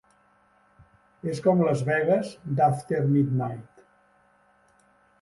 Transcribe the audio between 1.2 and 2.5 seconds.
És com Las Vegas